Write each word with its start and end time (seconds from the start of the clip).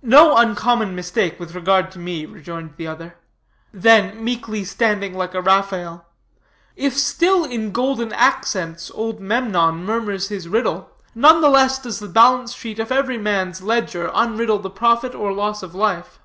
"No 0.00 0.34
uncommon 0.38 0.94
mistake 0.94 1.38
with 1.38 1.54
regard 1.54 1.90
to 1.90 1.98
me," 1.98 2.24
rejoined 2.24 2.72
the 2.78 2.86
other. 2.86 3.18
Then 3.74 4.24
meekly 4.24 4.64
standing 4.64 5.12
like 5.12 5.34
a 5.34 5.42
Raphael: 5.42 6.06
"If 6.76 6.96
still 6.96 7.44
in 7.44 7.72
golden 7.72 8.10
accents 8.14 8.90
old 8.94 9.20
Memnon 9.20 9.84
murmurs 9.84 10.28
his 10.28 10.48
riddle, 10.48 10.92
none 11.14 11.42
the 11.42 11.50
less 11.50 11.78
does 11.78 11.98
the 11.98 12.08
balance 12.08 12.54
sheet 12.54 12.78
of 12.78 12.90
every 12.90 13.18
man's 13.18 13.60
ledger 13.60 14.10
unriddle 14.14 14.62
the 14.62 14.70
profit 14.70 15.14
or 15.14 15.30
loss 15.34 15.62
of 15.62 15.74
life. 15.74 16.20